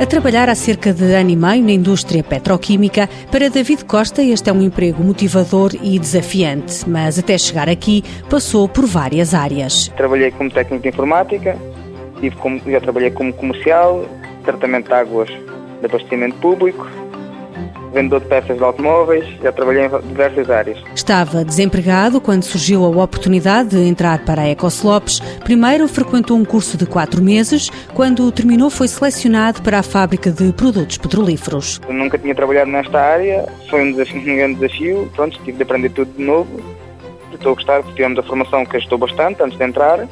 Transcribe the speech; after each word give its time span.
A 0.00 0.06
trabalhar 0.06 0.48
há 0.48 0.54
cerca 0.54 0.94
de 0.94 1.12
ano 1.12 1.28
e 1.28 1.36
meio 1.36 1.62
na 1.62 1.72
indústria 1.72 2.24
petroquímica, 2.24 3.06
para 3.30 3.50
David 3.50 3.84
Costa 3.84 4.22
este 4.22 4.48
é 4.48 4.52
um 4.52 4.62
emprego 4.62 5.04
motivador 5.04 5.72
e 5.74 5.98
desafiante, 5.98 6.88
mas 6.88 7.18
até 7.18 7.36
chegar 7.36 7.68
aqui 7.68 8.02
passou 8.30 8.66
por 8.66 8.86
várias 8.86 9.34
áreas. 9.34 9.88
Trabalhei 9.98 10.30
como 10.30 10.50
técnico 10.50 10.82
de 10.82 10.88
informática, 10.88 11.54
já 12.66 12.80
trabalhei 12.80 13.10
como 13.10 13.30
comercial, 13.34 14.06
tratamento 14.42 14.86
de 14.86 14.94
águas 14.94 15.28
de 15.28 15.84
abastecimento 15.84 16.36
público, 16.36 16.88
vendedor 17.92 18.20
de 18.20 18.26
peças 18.26 18.56
de 18.56 18.62
automóveis, 18.62 19.24
já 19.42 19.52
trabalhei 19.52 19.84
em 19.84 20.00
diversas 20.08 20.50
áreas. 20.50 20.78
Estava 20.94 21.44
desempregado 21.44 22.20
quando 22.20 22.42
surgiu 22.42 22.84
a 22.84 22.88
oportunidade 22.88 23.70
de 23.70 23.88
entrar 23.88 24.24
para 24.24 24.42
a 24.42 24.48
Ecoslopes. 24.48 25.20
Primeiro 25.44 25.86
frequentou 25.88 26.36
um 26.36 26.44
curso 26.44 26.76
de 26.76 26.86
quatro 26.86 27.22
meses. 27.22 27.68
Quando 27.94 28.30
terminou, 28.32 28.70
foi 28.70 28.88
selecionado 28.88 29.62
para 29.62 29.78
a 29.80 29.82
fábrica 29.82 30.30
de 30.30 30.52
produtos 30.52 30.98
petrolíferos. 30.98 31.80
Eu 31.88 31.94
nunca 31.94 32.18
tinha 32.18 32.34
trabalhado 32.34 32.70
nesta 32.70 33.00
área, 33.00 33.46
foi 33.68 33.82
um, 33.82 33.92
desafio, 33.92 34.20
um 34.32 34.36
grande 34.36 34.54
desafio. 34.54 35.10
Pronto, 35.14 35.38
tive 35.44 35.56
de 35.56 35.62
aprender 35.62 35.90
tudo 35.90 36.12
de 36.16 36.22
novo. 36.22 36.60
Estou 37.32 37.52
a 37.52 37.54
gostar, 37.54 37.82
porque 37.82 37.94
tivemos 37.94 38.18
a 38.18 38.22
formação 38.22 38.64
que 38.66 38.76
ajudou 38.76 38.98
bastante 38.98 39.42
antes 39.42 39.56
de 39.56 39.64
entrar 39.64 40.06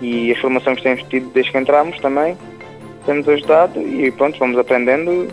e 0.00 0.32
as 0.32 0.38
formações 0.38 0.78
que 0.78 0.82
temos 0.82 1.02
tido 1.04 1.30
desde 1.34 1.52
que 1.52 1.58
entramos 1.58 1.98
também 1.98 2.36
temos 3.04 3.28
ajudado 3.28 3.80
e 3.80 4.10
pronto, 4.12 4.38
vamos 4.38 4.58
aprendendo 4.58 5.28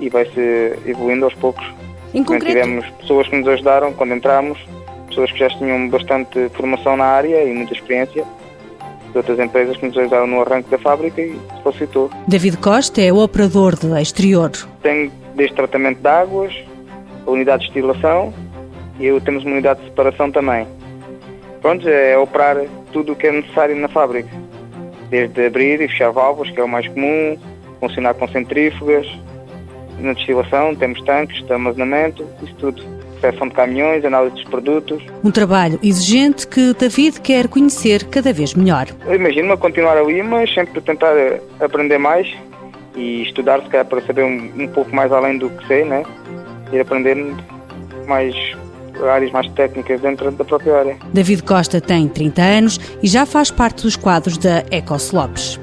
e 0.00 0.08
vai-se 0.08 0.78
evoluindo 0.86 1.24
aos 1.24 1.34
poucos. 1.34 1.64
Em 2.12 2.24
concreto... 2.24 2.46
Tivemos 2.46 2.88
pessoas 3.00 3.28
que 3.28 3.36
nos 3.36 3.46
ajudaram 3.46 3.92
quando 3.92 4.14
entramos, 4.14 4.58
pessoas 5.08 5.30
que 5.30 5.38
já 5.38 5.48
tinham 5.50 5.88
bastante 5.88 6.48
formação 6.54 6.96
na 6.96 7.04
área 7.04 7.44
e 7.44 7.52
muita 7.52 7.74
experiência, 7.74 8.24
de 9.12 9.16
outras 9.16 9.38
empresas 9.38 9.76
que 9.76 9.86
nos 9.86 9.96
ajudaram 9.96 10.26
no 10.26 10.40
arranque 10.40 10.70
da 10.70 10.78
fábrica 10.78 11.20
e 11.20 11.36
facilitou. 11.62 12.10
David 12.26 12.56
Costa 12.58 13.00
é 13.02 13.12
o 13.12 13.18
operador 13.18 13.76
de 13.76 13.86
exterior. 14.00 14.50
Tem 14.82 15.10
desde 15.34 15.54
tratamento 15.54 16.00
de 16.00 16.08
águas, 16.08 16.54
a 17.26 17.30
unidade 17.30 17.66
de 17.66 17.72
destilação 17.72 18.32
e 18.98 19.06
eu 19.06 19.20
temos 19.20 19.44
uma 19.44 19.52
unidade 19.52 19.80
de 19.80 19.86
separação 19.86 20.30
também. 20.30 20.66
Pronto, 21.60 21.88
é 21.88 22.16
operar 22.16 22.64
tudo 22.92 23.12
o 23.12 23.16
que 23.16 23.26
é 23.26 23.32
necessário 23.32 23.76
na 23.76 23.88
fábrica. 23.88 24.28
Desde 25.08 25.46
abrir 25.46 25.80
e 25.80 25.88
fechar 25.88 26.10
válvulas, 26.10 26.50
que 26.52 26.60
é 26.60 26.64
o 26.64 26.68
mais 26.68 26.86
comum, 26.88 27.36
funcionar 27.80 28.14
com 28.14 28.28
centrífugas, 28.28 29.06
na 29.98 30.12
destilação, 30.12 30.74
temos 30.74 31.00
tanques 31.02 31.44
de 31.44 31.52
armazenamento, 31.52 32.24
isso 32.42 32.54
tudo. 32.58 32.82
Recepção 33.16 33.48
de 33.48 33.54
caminhões, 33.54 34.04
análise 34.04 34.34
dos 34.34 34.44
produtos. 34.44 35.02
Um 35.22 35.30
trabalho 35.30 35.78
exigente 35.82 36.46
que 36.46 36.72
David 36.72 37.20
quer 37.20 37.48
conhecer 37.48 38.04
cada 38.04 38.32
vez 38.32 38.54
melhor. 38.54 38.86
Imagino-me 39.12 39.52
a 39.52 39.56
continuar 39.58 39.98
ali, 39.98 40.22
mas 40.22 40.52
sempre 40.54 40.80
tentar 40.80 41.12
aprender 41.60 41.98
mais 41.98 42.26
e 42.96 43.22
estudar, 43.22 43.62
se 43.62 43.68
calhar, 43.68 43.84
para 43.84 44.00
saber 44.02 44.24
um, 44.24 44.62
um 44.62 44.68
pouco 44.68 44.94
mais 44.94 45.12
além 45.12 45.36
do 45.36 45.50
que 45.50 45.66
sei, 45.66 45.84
né? 45.84 46.02
E 46.72 46.80
aprender 46.80 47.14
mais 48.06 48.34
áreas 49.06 49.30
mais 49.32 49.48
técnicas 49.52 50.00
dentro 50.00 50.30
da 50.30 50.44
própria 50.44 50.78
área. 50.78 50.96
David 51.12 51.42
Costa 51.42 51.80
tem 51.80 52.08
30 52.08 52.42
anos 52.42 52.80
e 53.02 53.06
já 53.06 53.24
faz 53.24 53.50
parte 53.50 53.82
dos 53.82 53.96
quadros 53.96 54.38
da 54.38 54.64
Ecoslopes. 54.70 55.60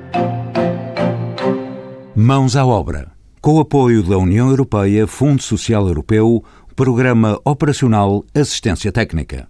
Mãos 2.15 2.55
à 2.55 2.65
obra 2.65 3.16
com 3.41 3.55
o 3.55 3.59
apoio 3.59 4.03
da 4.03 4.17
União 4.17 4.49
Europeia, 4.49 5.07
Fundo 5.07 5.41
Social 5.41 5.87
Europeu, 5.87 6.43
Programa 6.75 7.39
Operacional 7.43 8.23
Assistência 8.33 8.91
Técnica. 8.91 9.47